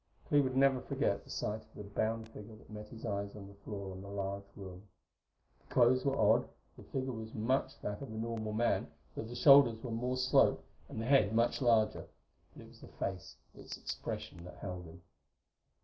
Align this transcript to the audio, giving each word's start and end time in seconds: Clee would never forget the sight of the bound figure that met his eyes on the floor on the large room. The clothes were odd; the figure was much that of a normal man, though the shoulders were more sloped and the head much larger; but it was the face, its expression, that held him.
Clee 0.25 0.41
would 0.41 0.57
never 0.57 0.81
forget 0.81 1.23
the 1.23 1.29
sight 1.29 1.61
of 1.61 1.75
the 1.75 1.83
bound 1.83 2.27
figure 2.29 2.55
that 2.55 2.71
met 2.71 2.87
his 2.89 3.05
eyes 3.05 3.35
on 3.35 3.47
the 3.47 3.53
floor 3.53 3.91
on 3.91 4.01
the 4.01 4.07
large 4.07 4.47
room. 4.55 4.87
The 5.61 5.71
clothes 5.71 6.03
were 6.03 6.17
odd; 6.17 6.49
the 6.75 6.81
figure 6.85 7.11
was 7.11 7.35
much 7.35 7.79
that 7.81 8.01
of 8.01 8.09
a 8.11 8.15
normal 8.17 8.51
man, 8.51 8.87
though 9.15 9.21
the 9.21 9.35
shoulders 9.35 9.83
were 9.83 9.91
more 9.91 10.17
sloped 10.17 10.65
and 10.89 10.99
the 10.99 11.05
head 11.05 11.35
much 11.35 11.61
larger; 11.61 12.07
but 12.55 12.63
it 12.63 12.69
was 12.69 12.81
the 12.81 12.87
face, 12.87 13.35
its 13.53 13.77
expression, 13.77 14.43
that 14.43 14.55
held 14.55 14.85
him. 14.85 15.03